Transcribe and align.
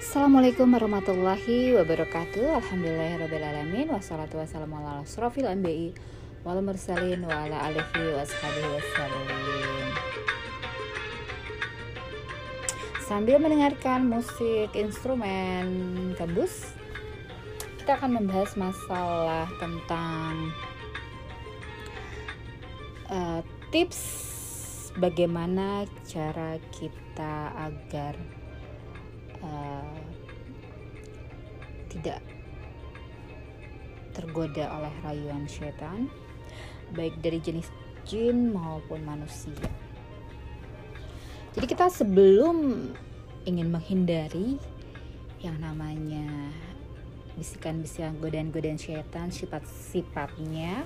Assalamualaikum 0.00 0.64
warahmatullahi 0.72 1.76
wabarakatuh. 1.76 2.56
Alhamdulillahirrabbilalamin 2.56 3.92
Wassalatu 3.92 4.40
wassalamu 4.40 4.80
ala 4.80 5.04
Wal 5.04 6.60
mursalin 6.64 7.20
wa 7.20 7.44
ala 7.44 7.68
alihi 7.68 8.16
Sambil 13.04 13.36
mendengarkan 13.44 14.08
musik 14.08 14.72
instrumen 14.72 15.68
gambus 16.16 16.72
Kita 17.84 18.00
akan 18.00 18.24
membahas 18.24 18.56
masalah 18.56 19.52
tentang 19.60 20.32
uh, 23.12 23.44
Tips 23.68 24.00
bagaimana 24.96 25.84
cara 26.08 26.56
kita 26.72 27.52
agar 27.52 28.39
uh, 29.44 29.98
tidak 31.90 32.20
tergoda 34.14 34.66
oleh 34.78 34.94
rayuan 35.06 35.46
setan 35.46 36.10
baik 36.94 37.14
dari 37.22 37.38
jenis 37.38 37.70
jin 38.06 38.50
maupun 38.50 39.06
manusia. 39.06 39.54
Jadi 41.54 41.66
kita 41.66 41.90
sebelum 41.90 42.90
ingin 43.46 43.68
menghindari 43.70 44.58
yang 45.42 45.58
namanya 45.58 46.50
bisikan-bisikan 47.34 48.18
godaan-godaan 48.20 48.76
setan, 48.76 49.32
sifat-sifatnya 49.32 50.84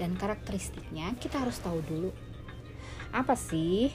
dan 0.00 0.18
karakteristiknya, 0.18 1.14
kita 1.22 1.38
harus 1.38 1.60
tahu 1.62 1.78
dulu 1.86 2.10
apa 3.14 3.38
sih 3.38 3.94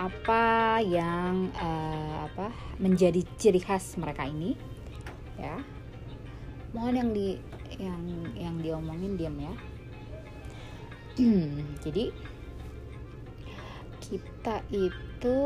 apa 0.00 0.80
yang 0.80 1.52
uh, 1.60 2.24
apa 2.24 2.48
menjadi 2.80 3.20
ciri 3.36 3.60
khas 3.60 4.00
mereka 4.00 4.24
ini 4.24 4.56
ya. 5.36 5.60
Mohon 6.72 6.94
yang 6.96 7.10
di 7.12 7.28
yang 7.76 8.02
yang 8.32 8.56
diomongin 8.64 9.20
diam 9.20 9.36
ya. 9.36 9.54
Jadi 11.84 12.08
kita 14.00 14.64
itu 14.72 15.36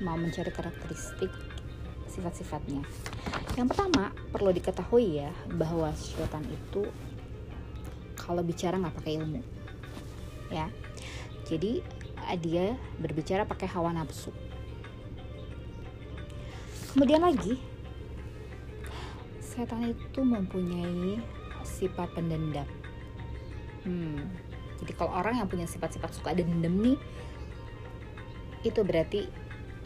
mau 0.00 0.16
mencari 0.16 0.48
karakteristik 0.48 1.28
sifat-sifatnya. 2.08 2.80
Yang 3.60 3.66
pertama 3.76 4.16
perlu 4.32 4.56
diketahui 4.56 5.20
ya 5.20 5.36
bahwa 5.52 5.92
syaitan 5.92 6.40
itu 6.48 6.88
kalau 8.16 8.40
bicara 8.40 8.80
nggak 8.80 8.96
pakai 9.04 9.20
ilmu 9.20 9.44
ya. 10.48 10.72
Jadi 11.44 11.84
dia 12.36 12.76
berbicara 13.00 13.44
pakai 13.44 13.68
hawa 13.68 13.92
nafsu. 13.92 14.32
Kemudian 16.92 17.24
lagi, 17.24 17.56
setan 19.40 19.92
itu 19.92 20.20
mempunyai 20.20 21.20
sifat 21.64 22.12
pendendam. 22.12 22.68
Hmm, 23.82 24.28
jadi 24.84 24.92
kalau 24.94 25.12
orang 25.16 25.40
yang 25.40 25.48
punya 25.48 25.64
sifat-sifat 25.64 26.12
suka 26.12 26.36
dendam 26.36 26.76
nih, 26.78 27.00
itu 28.62 28.80
berarti 28.84 29.26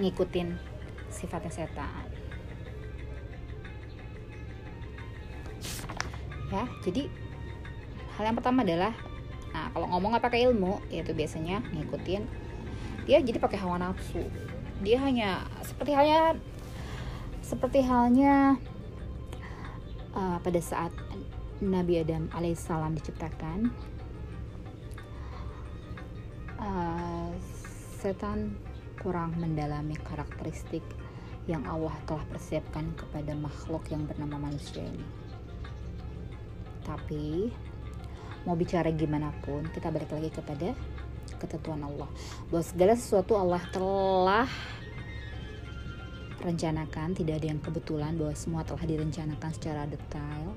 ngikutin 0.02 0.58
sifatnya 1.08 1.52
setan. 1.54 2.06
Ya, 6.50 6.64
jadi 6.82 7.10
hal 8.18 8.32
yang 8.32 8.36
pertama 8.38 8.62
adalah 8.62 8.94
Nah, 9.56 9.72
kalau 9.72 9.88
ngomong 9.88 10.12
nggak 10.12 10.28
pakai 10.28 10.44
ilmu, 10.52 10.84
yaitu 10.92 11.16
biasanya 11.16 11.64
ngikutin 11.72 12.28
dia 13.08 13.24
jadi 13.24 13.40
pakai 13.40 13.56
hawa 13.56 13.80
nafsu. 13.80 14.20
Dia 14.84 15.00
hanya 15.00 15.48
seperti 15.64 15.96
halnya 15.96 16.36
seperti 17.40 17.80
halnya 17.80 18.60
uh, 20.12 20.36
pada 20.44 20.60
saat 20.60 20.92
Nabi 21.64 22.04
Adam 22.04 22.28
alaihissalam 22.36 22.92
diciptakan, 23.00 23.72
uh, 26.60 27.32
setan 27.96 28.60
kurang 29.00 29.40
mendalami 29.40 29.96
karakteristik 30.04 30.84
yang 31.48 31.64
Allah 31.64 31.96
telah 32.04 32.26
persiapkan 32.28 32.92
kepada 32.92 33.32
makhluk 33.32 33.88
yang 33.88 34.04
bernama 34.04 34.50
manusia 34.50 34.84
ini. 34.84 35.06
Tapi 36.84 37.54
mau 38.46 38.54
bicara 38.54 38.88
gimana 38.94 39.34
pun 39.42 39.66
kita 39.74 39.90
balik 39.90 40.14
lagi 40.14 40.30
kepada 40.30 40.72
ketentuan 41.42 41.82
Allah. 41.84 42.08
Bahwa 42.48 42.64
segala 42.64 42.94
sesuatu 42.94 43.36
Allah 43.36 43.60
telah 43.74 44.48
rencanakan. 46.46 47.16
Tidak 47.18 47.34
ada 47.34 47.46
yang 47.50 47.58
kebetulan 47.58 48.14
bahwa 48.14 48.34
semua 48.38 48.62
telah 48.62 48.86
direncanakan 48.86 49.50
secara 49.50 49.82
detail. 49.90 50.54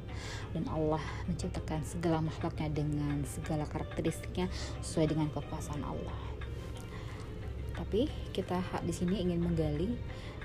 Dan 0.53 0.69
Allah 0.69 1.01
menciptakan 1.25 1.81
segala 1.81 2.21
makhluknya 2.21 2.69
dengan 2.69 3.25
segala 3.25 3.65
karakteristiknya 3.65 4.47
sesuai 4.85 5.09
dengan 5.09 5.27
kekuasaan 5.33 5.81
Allah. 5.81 6.19
Tapi 7.73 8.11
kita 8.35 8.59
di 8.83 8.93
sini 8.93 9.23
ingin 9.23 9.39
menggali 9.39 9.95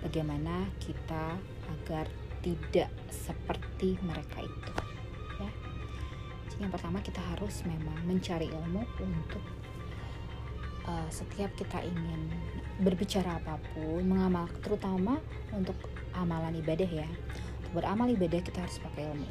bagaimana 0.00 0.70
kita 0.78 1.36
agar 1.66 2.06
tidak 2.44 2.92
seperti 3.10 3.98
mereka 4.04 4.44
itu 4.44 4.83
yang 6.62 6.70
pertama 6.70 7.02
kita 7.02 7.18
harus 7.34 7.66
memang 7.66 7.98
mencari 8.06 8.46
ilmu 8.46 8.82
untuk 9.02 9.42
uh, 10.86 11.08
setiap 11.10 11.50
kita 11.58 11.82
ingin 11.82 12.30
berbicara 12.78 13.42
apa 13.42 13.58
pun 13.74 14.02
mengamal 14.06 14.46
terutama 14.62 15.18
untuk 15.50 15.74
amalan 16.14 16.54
ibadah 16.58 16.86
ya. 16.86 17.08
Untuk 17.62 17.72
beramal 17.82 18.10
ibadah 18.14 18.40
kita 18.42 18.62
harus 18.62 18.78
pakai 18.78 19.10
ilmu. 19.10 19.28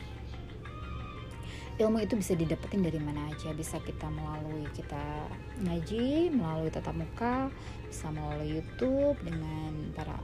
Ilmu 1.73 2.05
itu 2.05 2.13
bisa 2.13 2.37
didapetin 2.37 2.85
dari 2.85 3.01
mana 3.01 3.33
aja. 3.33 3.49
Bisa 3.55 3.81
kita 3.81 4.05
melalui 4.11 4.69
kita 4.77 5.25
ngaji 5.63 6.29
melalui 6.29 6.69
tatap 6.69 6.93
muka 6.93 7.49
bisa 7.89 8.09
melalui 8.13 8.61
YouTube 8.61 9.17
dengan 9.25 9.93
para 9.93 10.17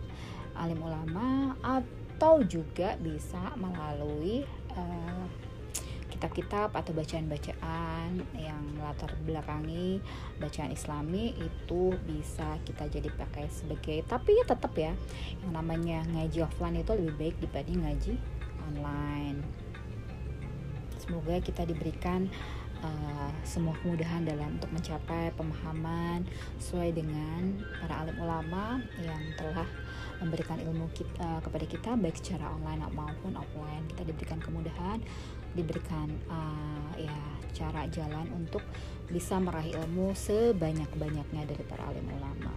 alim 0.57 0.81
ulama 0.81 1.55
atau 1.61 2.43
juga 2.45 2.97
bisa 3.01 3.53
melalui 3.57 4.43
uh, 4.73 5.25
kitab-kitab 6.19 6.75
atau 6.75 6.91
bacaan-bacaan 6.91 8.19
yang 8.35 8.59
melatar 8.75 9.07
belakangi 9.24 10.03
bacaan 10.35 10.75
islami 10.75 11.31
itu 11.40 11.96
bisa 12.03 12.59
kita 12.68 12.91
jadi 12.91 13.07
pakai 13.16 13.47
sebagai 13.47 14.03
tapi 14.03 14.35
ya 14.35 14.44
tetap 14.44 14.75
ya 14.75 14.91
yang 15.40 15.56
namanya 15.56 16.03
ngaji 16.12 16.44
offline 16.44 16.84
itu 16.84 16.91
lebih 16.91 17.16
baik 17.16 17.35
dibanding 17.40 17.79
ngaji 17.88 18.13
online. 18.68 19.40
Semoga 21.00 21.40
kita 21.40 21.63
diberikan 21.66 22.28
uh, 22.84 23.31
semua 23.41 23.74
kemudahan 23.81 24.28
dalam 24.28 24.59
untuk 24.59 24.69
mencapai 24.69 25.34
pemahaman 25.34 26.28
sesuai 26.62 26.94
dengan 26.94 27.63
para 27.81 28.06
alim 28.06 28.18
ulama 28.22 28.84
yang 29.02 29.24
telah 29.40 29.66
memberikan 30.19 30.59
ilmu 30.59 30.91
kita, 30.91 31.16
uh, 31.24 31.40
kepada 31.40 31.66
kita 31.66 31.90
baik 31.96 32.19
secara 32.19 32.52
online 32.52 32.84
maupun 32.91 33.34
offline. 33.40 33.88
Kita 33.90 34.03
diberikan 34.06 34.38
kemudahan 34.44 35.00
diberikan 35.57 36.07
uh, 36.29 36.93
ya 36.99 37.17
cara 37.53 37.89
jalan 37.89 38.29
untuk 38.33 38.61
bisa 39.09 39.41
meraih 39.41 39.73
ilmu 39.73 40.13
sebanyak-banyaknya 40.13 41.43
dari 41.49 41.63
para 41.65 41.89
alim 41.89 42.05
ulama. 42.13 42.53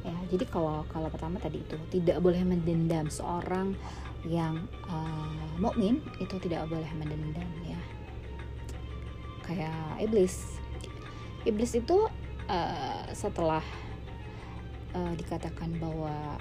Ya, 0.00 0.16
jadi 0.32 0.48
kalau 0.48 0.88
kalau 0.88 1.12
pertama 1.12 1.36
tadi 1.36 1.60
itu 1.60 1.76
tidak 1.92 2.24
boleh 2.24 2.40
mendendam 2.40 3.12
seorang 3.12 3.76
yang 4.24 4.64
uh, 4.88 5.52
mukmin 5.60 6.00
itu 6.16 6.40
tidak 6.40 6.64
boleh 6.72 6.88
mendendam 6.96 7.48
ya. 7.68 7.80
Kayak 9.44 10.00
iblis. 10.00 10.56
Iblis 11.44 11.76
itu 11.76 12.08
uh, 12.48 13.04
setelah 13.12 13.64
uh, 14.96 15.12
dikatakan 15.20 15.76
bahwa 15.76 16.40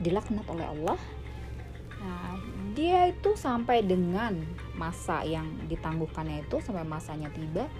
dilaknat 0.00 0.44
oleh 0.48 0.66
Allah 0.66 0.98
Nah, 2.02 2.34
dia 2.74 3.14
itu 3.14 3.38
sampai 3.38 3.86
dengan 3.86 4.42
masa 4.74 5.22
yang 5.22 5.46
ditangguhkannya 5.70 6.42
itu 6.42 6.58
sampai 6.58 6.82
masanya 6.82 7.30
tiba, 7.30 7.70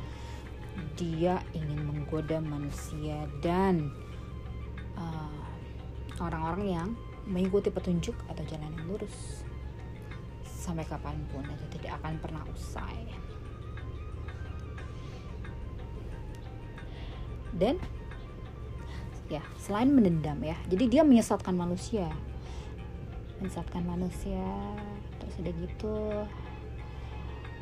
dia 0.95 1.43
ingin 1.53 1.83
menggoda 1.83 2.39
manusia 2.39 3.27
dan 3.43 3.91
uh, 4.95 5.47
orang-orang 6.23 6.63
uh, 6.63 6.73
yang 6.79 6.89
mengikuti 7.27 7.71
petunjuk 7.71 8.15
atau 8.31 8.43
jalan 8.47 8.71
yang 8.71 8.87
lurus 8.87 9.47
sampai 10.47 10.87
kapan 10.87 11.19
pun 11.35 11.43
itu 11.43 11.67
tidak 11.79 11.99
akan 12.03 12.19
pernah 12.23 12.43
usai. 12.55 13.11
Dan 17.53 17.77
ya 19.29 19.43
selain 19.61 19.93
menendam 19.93 20.39
ya, 20.41 20.57
jadi 20.71 20.85
dia 20.89 21.03
menyesatkan 21.03 21.53
manusia 21.53 22.09
menyesatkan 23.43 23.83
manusia. 23.83 24.47
Terus 25.19 25.35
udah 25.43 25.55
gitu 25.59 25.97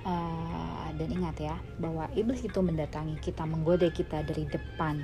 uh, 0.04 0.86
dan 0.92 1.08
ingat 1.08 1.36
ya 1.40 1.56
bahwa 1.80 2.08
iblis 2.12 2.44
itu 2.44 2.60
mendatangi 2.60 3.16
kita 3.20 3.48
menggoda 3.48 3.88
kita 3.88 4.20
dari 4.20 4.44
depan 4.44 5.00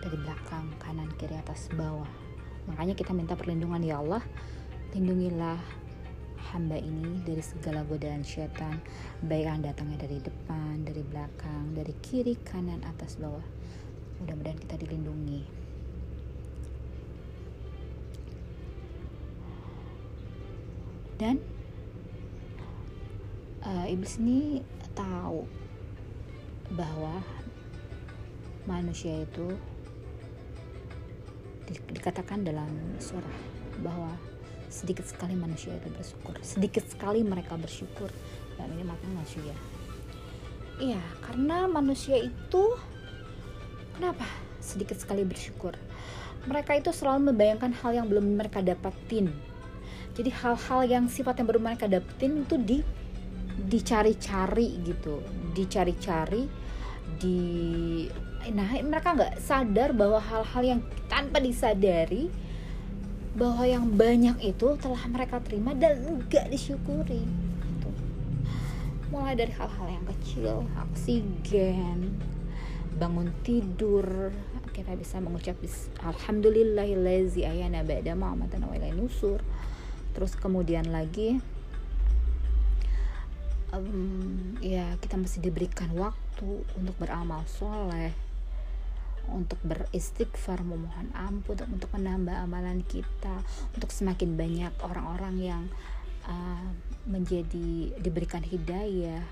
dari 0.00 0.16
belakang 0.16 0.72
kanan 0.80 1.12
kiri 1.20 1.36
atas 1.36 1.68
bawah. 1.76 2.08
Makanya 2.72 2.96
kita 2.96 3.12
minta 3.12 3.36
perlindungan 3.36 3.84
ya 3.84 4.00
Allah. 4.00 4.24
Lindungilah 4.96 5.60
hamba 6.48 6.80
ini 6.80 7.20
dari 7.28 7.44
segala 7.44 7.84
godaan 7.84 8.24
syaitan 8.24 8.80
baik 9.20 9.44
yang 9.44 9.60
datangnya 9.60 10.08
dari 10.08 10.16
depan 10.16 10.80
dari 10.80 11.04
belakang 11.04 11.76
dari 11.76 11.92
kiri 12.00 12.40
kanan 12.40 12.80
atas 12.88 13.20
bawah. 13.20 13.44
Mudah-mudahan 14.24 14.56
kita 14.56 14.80
dilindungi 14.80 15.57
dan 21.18 21.42
uh, 23.66 23.86
iblis 23.90 24.22
ini 24.22 24.62
tahu 24.94 25.44
bahwa 26.72 27.22
manusia 28.70 29.26
itu 29.26 29.50
dikatakan 31.92 32.46
dalam 32.46 32.70
surah 33.02 33.38
bahwa 33.82 34.14
sedikit 34.68 35.04
sekali 35.04 35.36
manusia 35.36 35.72
itu 35.76 35.88
bersyukur. 35.92 36.34
Sedikit 36.44 36.84
sekali 36.88 37.24
mereka 37.24 37.56
bersyukur 37.56 38.08
dan 38.56 38.68
ini 38.72 38.84
mata 38.84 39.04
manusia. 39.10 39.52
Iya 40.78 41.02
karena 41.24 41.66
manusia 41.66 42.20
itu 42.20 42.64
kenapa 43.96 44.24
sedikit 44.60 44.96
sekali 45.00 45.24
bersyukur? 45.24 45.74
Mereka 46.46 46.78
itu 46.80 46.94
selalu 46.94 47.32
membayangkan 47.34 47.74
hal 47.82 47.98
yang 47.98 48.06
belum 48.06 48.38
mereka 48.38 48.62
dapatin 48.62 49.32
jadi 50.18 50.34
hal-hal 50.34 50.80
yang 50.90 51.04
sifatnya 51.06 51.46
baru 51.46 51.62
mereka 51.62 51.86
dapetin 51.86 52.42
itu 52.42 52.58
di 52.58 52.82
dicari-cari 53.70 54.82
gitu. 54.82 55.22
Dicari-cari 55.54 56.42
di 57.22 57.38
nah 58.50 58.66
mereka 58.82 59.14
nggak 59.14 59.38
sadar 59.38 59.94
bahwa 59.94 60.18
hal-hal 60.18 60.62
yang 60.66 60.80
tanpa 61.06 61.38
disadari 61.38 62.26
bahwa 63.38 63.62
yang 63.62 63.86
banyak 63.94 64.42
itu 64.42 64.74
telah 64.82 64.98
mereka 65.06 65.38
terima 65.38 65.70
dan 65.78 66.02
enggak 66.02 66.50
disyukuri. 66.50 67.22
Gitu. 67.22 67.90
mulai 69.14 69.38
dari 69.38 69.54
hal-hal 69.54 69.86
yang 69.86 70.04
kecil 70.18 70.66
oksigen 70.82 72.18
bangun 72.98 73.30
tidur. 73.46 74.34
Kita 74.74 74.94
bisa 74.94 75.18
mengucap 75.22 75.58
alhamdulillahillazi 76.02 77.42
ayana 77.46 77.82
ba'da 77.82 78.14
ma'amatan 78.14 78.62
wa 78.66 78.78
nusur 78.94 79.42
terus 80.18 80.34
kemudian 80.34 80.90
lagi 80.90 81.38
um, 83.70 84.58
ya 84.58 84.98
kita 84.98 85.14
masih 85.14 85.38
diberikan 85.38 85.94
waktu 85.94 86.66
untuk 86.74 86.98
beramal 86.98 87.46
soleh 87.46 88.10
untuk 89.30 89.62
beristighfar 89.62 90.66
memohon 90.66 91.14
ampun 91.14 91.54
untuk, 91.70 91.94
menambah 91.94 92.34
amalan 92.34 92.82
kita 92.82 93.46
untuk 93.78 93.94
semakin 93.94 94.34
banyak 94.34 94.74
orang-orang 94.82 95.38
yang 95.38 95.62
uh, 96.26 96.66
menjadi 97.06 97.94
diberikan 98.02 98.42
hidayah 98.42 99.22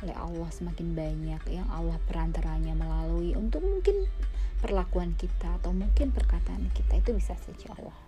oleh 0.00 0.16
Allah 0.16 0.48
semakin 0.48 0.96
banyak 0.96 1.42
yang 1.52 1.68
Allah 1.68 2.00
perantaranya 2.08 2.72
melalui 2.72 3.36
untuk 3.36 3.60
mungkin 3.60 4.08
perlakuan 4.64 5.12
kita 5.20 5.60
atau 5.60 5.76
mungkin 5.76 6.16
perkataan 6.16 6.72
kita 6.72 6.96
itu 6.96 7.12
bisa 7.12 7.36
Allah 7.76 8.07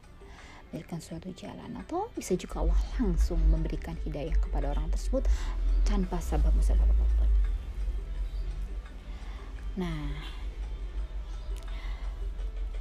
memberikan 0.71 1.03
suatu 1.03 1.35
jalan 1.35 1.75
atau 1.83 2.07
bisa 2.15 2.39
juga 2.39 2.63
Allah 2.63 2.79
langsung 3.03 3.43
memberikan 3.51 3.99
hidayah 4.07 4.39
kepada 4.39 4.71
orang 4.71 4.87
tersebut 4.95 5.27
tanpa 5.83 6.23
sabab 6.23 6.55
musabab 6.55 6.87
apa 6.87 7.07
pun. 7.19 7.31
Nah, 9.83 10.15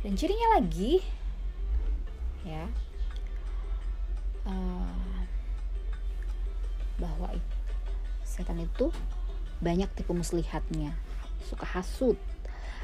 dan 0.05 0.13
cirinya 0.13 0.61
lagi 0.61 1.01
ya 2.45 2.69
uh, 4.45 5.17
bahwa 7.01 7.33
setan 8.21 8.61
itu 8.61 8.93
banyak 9.65 9.89
tipu 9.97 10.13
muslihatnya. 10.13 10.93
Suka 11.41 11.65
hasut 11.65 12.21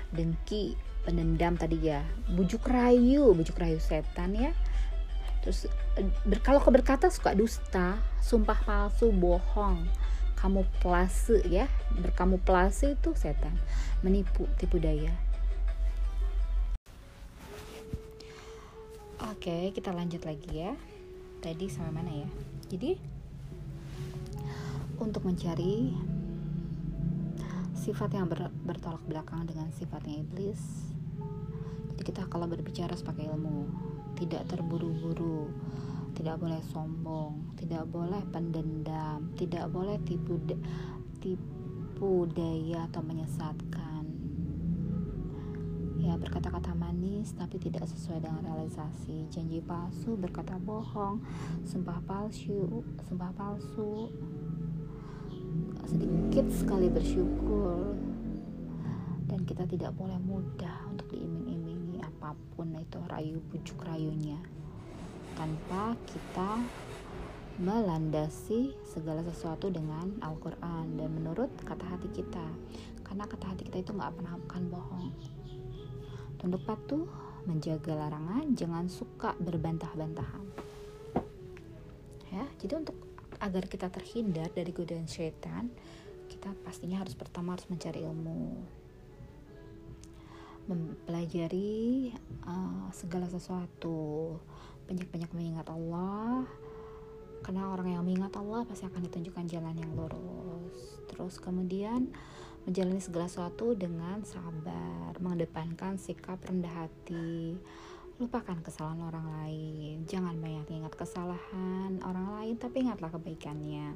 dengki 0.10 0.74
pendendam 1.06 1.62
tadi 1.62 1.94
ya. 1.94 2.01
Bujuk 2.34 2.66
rayu 2.66 3.38
bujuk 3.38 3.62
rayu 3.62 3.78
setan 3.78 4.34
ya 4.34 4.50
terus 5.45 5.69
ber, 6.25 6.42
kalau 6.42 6.57
berkata 6.74 7.13
suka 7.13 7.38
dusta 7.38 8.01
sumpah 8.18 8.57
palsu 8.65 9.13
bohong 9.13 9.86
kamu 10.33 10.65
plase 10.81 11.45
ya 11.45 11.69
berkamu 12.01 12.42
plase 12.42 12.97
itu 12.97 13.13
setan 13.13 13.53
menipu 14.01 14.50
tipu 14.57 14.81
daya 14.81 15.13
Oke, 19.45 19.69
kita 19.77 19.94
lanjut 19.94 20.25
lagi 20.25 20.65
ya. 20.65 20.74
Tadi 21.38 21.69
sampai 21.69 21.94
mana 21.94 22.09
ya? 22.09 22.30
Jadi 22.65 22.98
untuk 24.98 25.21
mencari 25.21 25.94
sifat 27.77 28.18
yang 28.18 28.25
ber, 28.25 28.50
bertolak 28.65 29.06
belakang 29.06 29.45
dengan 29.45 29.69
sifatnya 29.69 30.18
iblis. 30.18 30.89
Jadi 31.94 32.01
kita 32.09 32.25
kalau 32.25 32.50
berbicara 32.50 32.98
sebagai 32.98 33.30
ilmu, 33.30 33.69
tidak 34.15 34.47
terburu-buru, 34.47 35.51
tidak 36.15 36.39
boleh 36.39 36.63
sombong, 36.71 37.51
tidak 37.59 37.83
boleh 37.91 38.23
pendendam, 38.31 39.27
tidak 39.35 39.67
boleh 39.67 40.00
tipu 40.07 40.39
tipu 41.19 42.27
daya 42.31 42.88
atau 42.88 43.03
menyesatkan. 43.03 44.03
Ya 46.00 46.15
berkata-kata 46.15 46.71
manis 46.77 47.35
tapi 47.35 47.59
tidak 47.59 47.88
sesuai 47.91 48.23
dengan 48.23 48.41
realisasi. 48.47 49.27
Janji 49.27 49.59
palsu 49.59 50.15
berkata 50.15 50.56
bohong 50.56 51.19
sumpah 51.67 52.00
palsu 52.07 52.83
sumpah 53.12 53.31
palsu. 53.35 54.07
Sedikit 55.85 56.47
sekali 56.50 56.88
bersyukur 56.89 57.94
dan 59.25 59.41
kita 59.44 59.65
tidak 59.65 59.91
boleh 59.97 60.17
mudah 60.21 60.85
untuk 60.89 61.09
diiming-imingi 61.12 61.44
apa 62.33 62.44
pun 62.57 62.74
itu 62.80 62.98
rayu 63.06 63.38
pucuk 63.54 63.86
rayunya 63.86 64.42
tanpa 65.36 65.94
kita 66.10 66.63
melandasi 67.62 68.75
segala 68.83 69.22
sesuatu 69.24 69.69
dengan 69.69 70.16
Al-Quran 70.24 70.98
dan 70.98 71.10
menurut 71.12 71.51
kata 71.62 71.86
hati 71.86 72.10
kita 72.12 72.48
karena 73.06 73.30
kata 73.30 73.45
hati 73.54 73.63
kita 73.69 73.86
itu 73.86 73.92
nggak 73.94 74.13
pernah 74.18 74.33
akan 74.36 74.63
bohong 74.72 75.12
Tunduk 76.36 76.62
patuh, 76.68 77.07
menjaga 77.48 77.96
larangan, 77.96 78.53
jangan 78.53 78.86
suka 78.86 79.34
berbantah-bantahan. 79.39 80.46
Ya, 82.29 82.46
jadi 82.62 82.86
untuk 82.86 82.94
agar 83.39 83.65
kita 83.65 83.88
terhindar 83.89 84.51
dari 84.51 84.70
godaan 84.70 85.08
syaitan, 85.08 85.72
kita 86.27 86.51
pastinya 86.62 87.01
harus 87.01 87.15
pertama 87.15 87.55
harus 87.55 87.65
mencari 87.72 88.03
ilmu. 88.03 88.62
Mempelajari 90.65 92.10
uh, 92.45 92.89
segala 92.89 93.29
sesuatu, 93.29 94.38
banyak-banyak 94.89 95.29
mengingat 95.34 95.67
Allah, 95.69 96.45
karena 97.45 97.69
orang 97.69 97.93
yang 97.93 98.01
mengingat 98.01 98.34
Allah 98.41 98.65
pasti 98.65 98.89
akan 98.89 99.05
ditunjukkan 99.05 99.45
jalan 99.45 99.77
yang 99.77 99.93
lurus. 99.93 100.98
Terus 101.05 101.38
kemudian 101.38 102.10
menjalani 102.65 102.98
segala 102.98 103.29
sesuatu 103.29 103.77
dengan 103.77 104.25
sabar, 104.25 105.13
mengedepankan 105.22 106.01
sikap 106.01 106.41
rendah 106.41 106.89
hati, 106.89 107.53
lupakan 108.17 108.57
kesalahan 108.65 109.05
orang 109.05 109.27
lain, 109.38 110.10
jangan 110.10 110.34
banyak 110.41 110.65
ingat 110.74 110.98
kesalahan 110.98 112.01
orang 112.01 112.41
lain, 112.41 112.55
tapi 112.57 112.81
ingatlah 112.81 113.13
kebaikannya. 113.13 113.93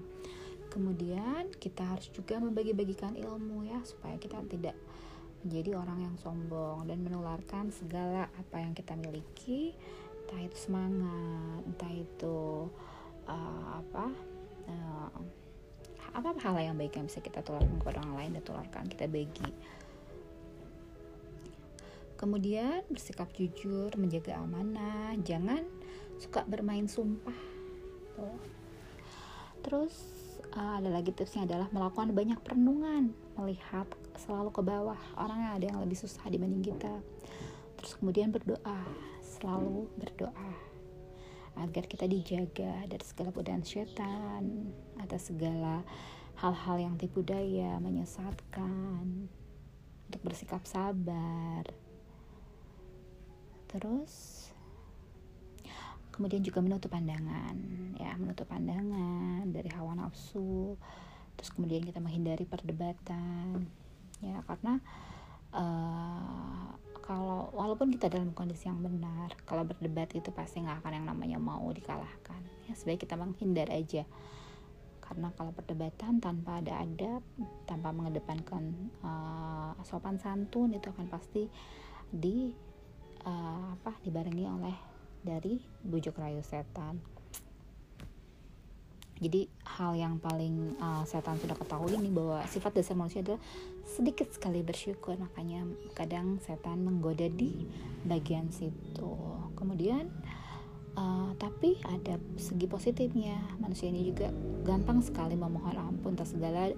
Kemudian 0.69 1.49
kita 1.57 1.81
harus 1.81 2.13
juga 2.13 2.37
membagi-bagikan 2.37 3.17
ilmu 3.17 3.65
ya 3.65 3.81
supaya 3.81 4.21
kita 4.21 4.37
tidak 4.45 4.77
menjadi 5.45 5.79
orang 5.79 5.99
yang 6.03 6.15
sombong 6.19 6.87
dan 6.87 6.99
menularkan 6.99 7.71
segala 7.71 8.27
apa 8.35 8.59
yang 8.59 8.75
kita 8.75 8.93
miliki, 8.99 9.71
entah 10.25 10.41
itu 10.43 10.57
semangat, 10.57 11.59
entah 11.63 11.93
itu 11.93 12.67
uh, 13.27 13.69
apa 13.79 14.05
uh, 14.67 15.19
apa 16.09 16.29
hal 16.41 16.57
yang 16.57 16.75
baik 16.75 16.97
yang 16.97 17.05
bisa 17.05 17.21
kita 17.21 17.39
tularkan 17.45 17.77
kepada 17.79 18.01
orang 18.03 18.15
lain 18.17 18.31
dan 18.35 18.43
tularkan 18.43 18.85
kita 18.89 19.05
bagi. 19.05 19.51
Kemudian 22.19 22.83
bersikap 22.91 23.31
jujur 23.31 23.95
menjaga 23.95 24.43
amanah 24.43 25.15
jangan 25.23 25.63
suka 26.19 26.43
bermain 26.43 26.83
sumpah 26.83 27.59
terus 29.63 30.18
uh, 30.59 30.83
ada 30.83 30.89
lagi 30.91 31.15
tipsnya 31.15 31.47
adalah 31.47 31.71
melakukan 31.71 32.11
banyak 32.11 32.39
perenungan 32.43 33.15
melihat 33.39 33.87
selalu 34.19 34.51
ke 34.51 34.61
bawah. 34.61 34.99
Orangnya 35.15 35.55
ada 35.55 35.65
yang 35.71 35.79
lebih 35.79 35.95
susah 35.95 36.27
dibanding 36.27 36.59
kita. 36.59 36.99
Terus 37.79 37.95
kemudian 37.95 38.35
berdoa 38.35 38.83
selalu 39.23 39.87
berdoa 39.95 40.51
agar 41.55 41.87
kita 41.87 42.03
dijaga 42.07 42.83
dari 42.87 43.03
segala 43.03 43.31
godaan 43.31 43.63
setan 43.63 44.75
atas 44.99 45.31
segala 45.31 45.83
hal-hal 46.39 46.75
yang 46.79 46.95
tipu 46.99 47.23
daya 47.23 47.79
menyesatkan 47.79 49.31
untuk 50.11 50.21
bersikap 50.23 50.63
sabar. 50.67 51.63
Terus 53.71 54.47
kemudian 56.19 56.43
juga 56.43 56.59
menutup 56.59 56.91
pandangan 56.91 57.55
ya 57.95 58.11
menutup 58.19 58.43
pandangan 58.51 59.47
dari 59.47 59.71
hawa 59.71 59.95
nafsu. 59.95 60.75
Terus 61.39 61.55
kemudian 61.55 61.87
kita 61.87 62.03
menghindari 62.03 62.43
perdebatan 62.43 63.63
ya 64.19 64.43
karena 64.43 64.83
uh, 65.55 66.75
kalau 66.99 67.47
walaupun 67.55 67.95
kita 67.95 68.11
dalam 68.11 68.35
kondisi 68.35 68.67
yang 68.67 68.83
benar 68.83 69.31
kalau 69.47 69.63
berdebat 69.63 70.11
itu 70.11 70.27
pasti 70.35 70.59
nggak 70.59 70.83
akan 70.83 70.99
yang 70.99 71.07
namanya 71.07 71.39
mau 71.39 71.71
dikalahkan. 71.71 72.43
Ya 72.67 72.75
sebaik 72.75 73.07
kita 73.07 73.15
menghindar 73.15 73.71
aja. 73.71 74.03
Karena 74.99 75.31
kalau 75.39 75.55
perdebatan 75.55 76.19
tanpa 76.19 76.59
ada 76.59 76.83
adab 76.83 77.23
tanpa 77.63 77.95
mengedepankan 77.95 78.91
uh, 79.07 79.71
sopan 79.87 80.19
santun 80.19 80.75
itu 80.75 80.91
akan 80.91 81.07
pasti 81.07 81.47
di 82.11 82.51
uh, 83.23 83.73
apa 83.79 83.95
dibarengi 84.03 84.45
oleh 84.45 84.88
dari 85.23 85.59
bujuk 85.83 86.15
rayu 86.17 86.43
setan. 86.43 86.99
Jadi 89.19 89.51
hal 89.67 89.99
yang 89.99 90.15
paling 90.15 90.79
uh, 90.79 91.03
setan 91.03 91.35
sudah 91.43 91.51
ketahui 91.59 91.91
ini 91.91 92.07
bahwa 92.07 92.39
sifat 92.47 92.79
dasar 92.79 92.95
manusia 92.95 93.19
adalah 93.19 93.43
sedikit 93.83 94.31
sekali 94.31 94.63
bersyukur. 94.63 95.19
Makanya 95.19 95.67
kadang 95.91 96.39
setan 96.39 96.87
menggoda 96.87 97.27
di 97.27 97.67
bagian 98.07 98.47
situ. 98.47 99.11
Kemudian 99.59 100.07
uh, 100.95 101.35
tapi 101.35 101.83
ada 101.83 102.15
segi 102.39 102.63
positifnya. 102.71 103.35
Manusia 103.59 103.91
ini 103.91 104.07
juga 104.07 104.31
gampang 104.63 105.03
sekali 105.03 105.35
memohon 105.35 105.75
ampun 105.75 106.15
atas 106.15 106.31
segala 106.31 106.71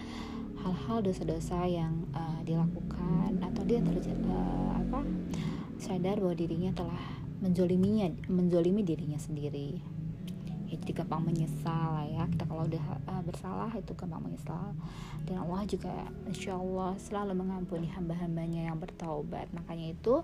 hal-hal 0.65 0.97
dosa-dosa 1.05 1.69
yang 1.69 2.09
uh, 2.17 2.41
dilakukan 2.41 3.37
atau 3.37 3.61
dia 3.69 3.85
terjadi 3.85 4.17
uh, 4.29 4.81
apa 4.81 5.05
sadar 5.77 6.17
bahwa 6.21 6.37
dirinya 6.37 6.73
telah 6.73 7.20
menzoliminya 7.41 8.13
menzolimi 8.29 8.85
dirinya 8.85 9.17
sendiri. 9.17 9.81
Ya 10.71 10.79
jadi 10.79 11.03
gampang 11.03 11.27
menyesal 11.27 11.99
lah 11.99 12.07
ya. 12.07 12.23
Kita 12.31 12.47
kalau 12.47 12.63
udah 12.63 12.85
uh, 13.09 13.21
bersalah 13.27 13.71
itu 13.75 13.91
gampang 13.97 14.23
menyesal. 14.23 14.71
Dan 15.27 15.43
Allah 15.43 15.67
juga 15.67 15.91
insya 16.29 16.55
Allah 16.55 16.95
selalu 16.95 17.35
mengampuni 17.35 17.91
hamba-hambanya 17.91 18.71
yang 18.71 18.77
bertaubat. 18.79 19.51
Makanya 19.51 19.91
itu 19.91 20.23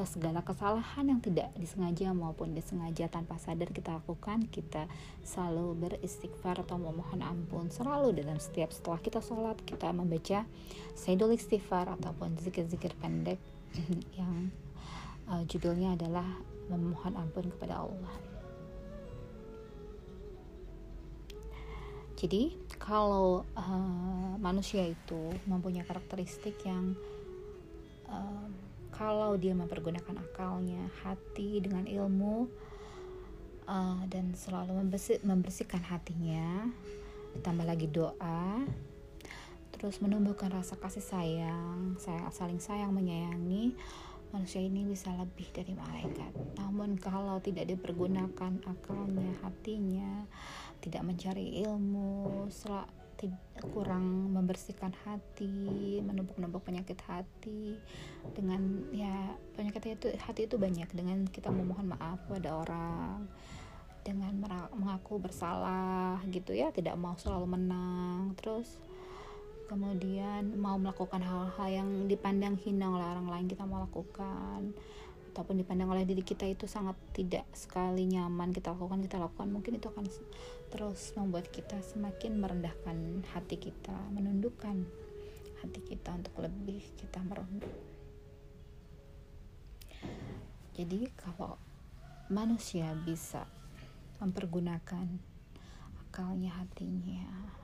atas 0.00 0.16
segala 0.16 0.40
kesalahan 0.40 1.12
yang 1.12 1.20
tidak 1.20 1.52
disengaja 1.60 2.08
maupun 2.16 2.56
disengaja 2.56 3.10
tanpa 3.12 3.36
sadar 3.36 3.68
kita 3.68 4.00
lakukan 4.00 4.48
kita 4.48 4.88
selalu 5.26 5.76
beristighfar 5.76 6.62
atau 6.64 6.80
memohon 6.80 7.20
ampun 7.20 7.68
selalu 7.68 8.16
dalam 8.16 8.40
setiap 8.40 8.72
setelah 8.72 8.96
kita 8.96 9.20
sholat 9.20 9.60
kita 9.60 9.92
membaca 9.92 10.48
sayyidul 10.96 11.36
istighfar 11.36 11.90
ataupun 12.00 12.32
zikir-zikir 12.40 12.96
pendek 12.96 13.36
yang 14.18 14.48
uh, 15.30 15.42
judulnya 15.46 15.94
adalah 15.94 16.26
memohon 16.66 17.14
ampun 17.14 17.46
kepada 17.54 17.86
Allah. 17.86 18.14
Jadi 22.20 22.52
kalau 22.76 23.48
uh, 23.56 24.36
manusia 24.36 24.84
itu 24.84 25.32
mempunyai 25.48 25.88
karakteristik 25.88 26.52
yang 26.68 26.92
uh, 28.04 28.44
kalau 28.92 29.40
dia 29.40 29.56
mempergunakan 29.56 30.20
akalnya, 30.20 30.84
hati 31.00 31.64
dengan 31.64 31.88
ilmu 31.88 32.44
uh, 33.64 34.04
dan 34.12 34.36
selalu 34.36 34.76
membersih, 34.84 35.24
membersihkan 35.24 35.80
hatinya, 35.80 36.68
ditambah 37.40 37.64
lagi 37.64 37.88
doa, 37.88 38.68
terus 39.72 40.04
menumbuhkan 40.04 40.52
rasa 40.52 40.76
kasih 40.76 41.00
sayang, 41.00 41.96
sayang 41.96 42.28
saling 42.36 42.60
sayang 42.60 42.92
menyayangi, 42.92 43.72
manusia 44.30 44.62
ini 44.62 44.86
bisa 44.86 45.10
lebih 45.14 45.50
dari 45.50 45.74
malaikat. 45.74 46.32
Namun 46.58 46.98
kalau 46.98 47.42
tidak 47.42 47.66
dipergunakan 47.70 48.62
akalnya, 48.66 49.30
hatinya, 49.42 50.26
tidak 50.80 51.02
mencari 51.02 51.62
ilmu, 51.66 52.46
kurang 53.68 54.32
membersihkan 54.32 54.96
hati, 55.04 56.00
menumpuk-numpuk 56.00 56.64
penyakit 56.64 56.96
hati 57.04 57.76
dengan 58.32 58.88
ya 58.96 59.36
penyakit 59.52 60.00
itu 60.00 60.08
hati 60.16 60.48
itu 60.48 60.56
banyak 60.56 60.88
dengan 60.96 61.28
kita 61.28 61.52
memohon 61.52 61.92
maaf 61.92 62.16
pada 62.24 62.56
orang 62.56 63.28
dengan 64.00 64.32
mengaku 64.72 65.20
bersalah 65.20 66.24
gitu 66.32 66.56
ya 66.56 66.72
tidak 66.72 66.96
mau 66.96 67.12
selalu 67.20 67.60
menang 67.60 68.32
terus 68.40 68.80
kemudian 69.70 70.58
mau 70.58 70.74
melakukan 70.74 71.22
hal-hal 71.22 71.68
yang 71.70 72.10
dipandang 72.10 72.58
hina 72.58 72.90
oleh 72.90 73.06
orang 73.06 73.30
lain 73.30 73.46
kita 73.46 73.62
mau 73.62 73.86
lakukan. 73.86 74.74
Ataupun 75.30 75.62
dipandang 75.62 75.94
oleh 75.94 76.02
diri 76.02 76.26
kita 76.26 76.42
itu 76.42 76.66
sangat 76.66 76.98
tidak 77.14 77.46
sekali 77.54 78.02
nyaman 78.10 78.50
kita 78.50 78.74
lakukan 78.74 78.98
kita 78.98 79.22
lakukan 79.22 79.46
mungkin 79.46 79.78
itu 79.78 79.86
akan 79.86 80.10
terus 80.74 81.14
membuat 81.14 81.46
kita 81.54 81.78
semakin 81.86 82.42
merendahkan 82.42 83.22
hati 83.30 83.54
kita 83.62 83.94
menundukkan 84.10 84.86
hati 85.62 85.80
kita 85.86 86.18
untuk 86.18 86.34
lebih 86.42 86.82
kita 86.98 87.22
merunduk 87.22 87.70
jadi 90.74 91.10
kalau 91.14 91.62
manusia 92.26 92.90
bisa 93.06 93.46
mempergunakan 94.18 95.06
akalnya 96.10 96.54
hatinya 96.58 97.54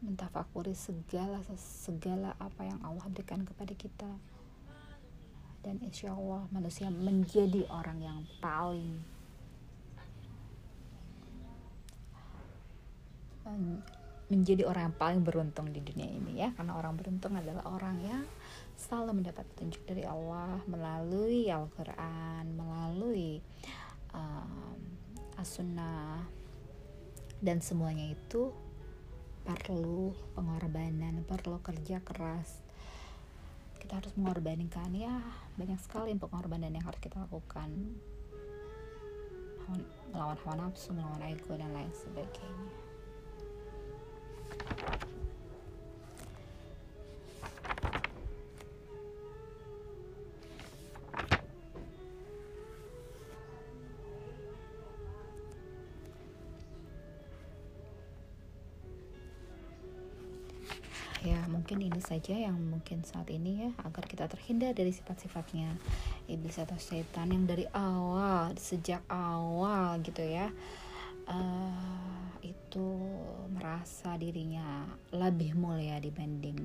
mentafakuri 0.00 0.72
segala 0.72 1.44
segala 1.60 2.32
apa 2.40 2.64
yang 2.64 2.80
Allah 2.84 3.06
berikan 3.12 3.44
kepada 3.44 3.72
kita. 3.76 4.10
Dan 5.60 5.76
insya 5.84 6.16
Allah 6.16 6.48
manusia 6.48 6.88
menjadi 6.88 7.68
orang 7.68 8.00
yang 8.00 8.20
paling 8.40 8.96
menjadi 14.30 14.62
orang 14.62 14.94
yang 14.94 14.96
paling 14.96 15.20
beruntung 15.26 15.68
di 15.74 15.82
dunia 15.84 16.06
ini 16.06 16.40
ya. 16.40 16.54
Karena 16.56 16.78
orang 16.78 16.96
beruntung 16.96 17.36
adalah 17.36 17.66
orang 17.68 17.98
yang 18.00 18.24
selalu 18.80 19.20
mendapat 19.20 19.44
petunjuk 19.52 19.84
dari 19.84 20.08
Allah 20.08 20.64
melalui 20.64 21.52
Al-Quran 21.52 22.56
melalui 22.56 23.44
um, 24.16 24.80
as-sunnah 25.36 26.24
dan 27.44 27.60
semuanya 27.60 28.16
itu 28.16 28.52
perlu 29.44 30.12
pengorbanan 30.36 31.24
perlu 31.24 31.60
kerja 31.64 32.00
keras. 32.04 32.60
Kita 33.80 33.98
harus 33.98 34.12
mengorbankan. 34.16 34.92
Ya 34.92 35.20
banyak 35.56 35.80
sekali 35.80 36.12
pengorbanan 36.16 36.74
yang 36.74 36.84
harus 36.84 37.00
kita 37.00 37.22
lakukan. 37.24 37.96
Melawan 40.10 40.38
hawa 40.42 40.54
nafsu 40.66 40.90
melawan 40.90 41.22
ego 41.30 41.54
dan 41.54 41.70
lain 41.70 41.94
sebagainya 41.94 42.89
mungkin 61.70 61.86
ini 61.86 62.02
saja 62.02 62.34
yang 62.34 62.58
mungkin 62.58 63.06
saat 63.06 63.30
ini 63.30 63.62
ya 63.62 63.70
agar 63.86 64.02
kita 64.02 64.26
terhindar 64.26 64.74
dari 64.74 64.90
sifat-sifatnya 64.90 65.70
iblis 66.26 66.58
atau 66.58 66.74
setan 66.82 67.30
yang 67.30 67.46
dari 67.46 67.62
awal 67.70 68.58
sejak 68.58 68.98
awal 69.06 70.02
gitu 70.02 70.18
ya. 70.18 70.50
Uh, 71.30 72.26
itu 72.42 72.90
merasa 73.54 74.18
dirinya 74.18 74.82
lebih 75.14 75.54
mulia 75.54 76.02
dibanding 76.02 76.58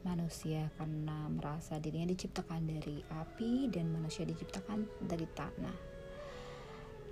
manusia 0.00 0.72
karena 0.80 1.28
merasa 1.28 1.76
dirinya 1.76 2.08
diciptakan 2.08 2.64
dari 2.72 3.04
api 3.20 3.68
dan 3.68 3.92
manusia 3.92 4.24
diciptakan 4.24 4.88
dari 5.04 5.28
tanah. 5.28 5.76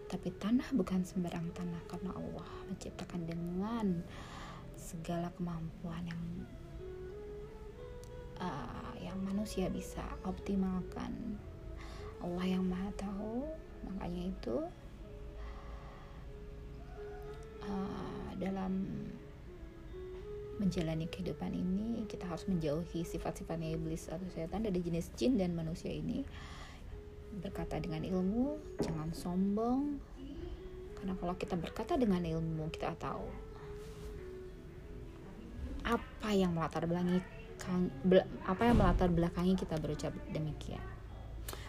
Tapi 0.09 0.29
tanah 0.41 0.73
bukan 0.73 1.05
sembarang 1.05 1.53
tanah 1.53 1.85
karena 1.85 2.17
Allah 2.17 2.49
menciptakan 2.65 3.29
dengan 3.29 4.01
segala 4.73 5.29
kemampuan 5.37 6.09
yang 6.09 6.25
manusia 9.23 9.71
bisa 9.71 10.03
optimalkan. 10.27 11.39
Allah 12.19 12.47
yang 12.47 12.65
maha 12.67 12.91
tahu. 12.97 13.47
Makanya 13.85 14.23
itu 14.33 14.57
uh, 17.69 18.29
dalam 18.41 18.89
menjalani 20.57 21.11
kehidupan 21.11 21.51
ini 21.51 22.07
kita 22.07 22.31
harus 22.31 22.47
menjauhi 22.47 23.03
sifat-sifatnya 23.03 23.75
iblis 23.75 24.07
atau 24.07 24.25
setan 24.31 24.63
dari 24.65 24.79
jenis 24.81 25.13
jin 25.19 25.37
dan 25.37 25.53
manusia 25.53 25.93
ini. 25.93 26.25
Berkata 27.39 27.77
dengan 27.79 28.03
ilmu 28.03 28.79
jangan 28.81 29.11
sombong. 29.13 30.01
Karena 30.97 31.13
kalau 31.21 31.35
kita 31.37 31.61
berkata 31.61 32.01
dengan 32.01 32.25
ilmu 32.25 32.73
kita 32.73 32.97
tahu 32.97 33.29
apa 35.85 36.33
yang 36.33 36.57
melatar 36.57 36.89
belakangi 36.89 37.21
belakang, 38.05 38.31
apa 38.45 38.63
yang 38.67 38.77
melatar 38.77 39.09
belakangi 39.11 39.55
kita 39.59 39.77
berucap 39.79 40.13
demikian 40.31 40.83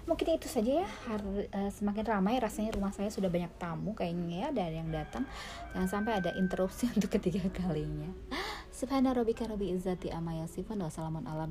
mungkin 0.05 0.37
itu 0.37 0.45
saja 0.45 0.85
ya 0.85 0.87
Har- 1.09 1.49
uh, 1.49 1.71
semakin 1.73 2.05
ramai 2.05 2.37
rasanya 2.37 2.77
rumah 2.77 2.93
saya 2.93 3.09
sudah 3.09 3.25
banyak 3.25 3.49
tamu 3.57 3.97
kayaknya 3.97 4.47
ya 4.47 4.49
dari 4.53 4.77
yang 4.77 4.93
datang 4.93 5.25
jangan 5.73 5.89
sampai 5.89 6.21
ada 6.21 6.31
interupsi 6.37 6.85
untuk 6.95 7.09
ketiga 7.09 7.41
kalinya 7.49 8.13
Subhana 8.75 9.15
rabbika 9.15 9.47
rabbi 9.47 9.71
izzati 9.71 10.11
amma 10.11 10.35
yasifun 10.35 10.83
wa 10.83 10.91
ala. 10.91 11.47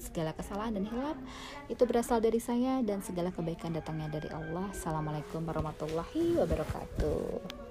Segala 0.00 0.32
kesalahan 0.32 0.72
dan 0.72 0.88
hilaf 0.88 1.20
itu 1.68 1.84
berasal 1.84 2.24
dari 2.24 2.40
saya 2.40 2.80
dan 2.80 3.04
segala 3.04 3.28
kebaikan 3.28 3.76
datangnya 3.76 4.08
dari 4.08 4.32
Allah. 4.32 4.72
Assalamualaikum 4.72 5.44
warahmatullahi 5.44 6.40
wabarakatuh. 6.40 7.69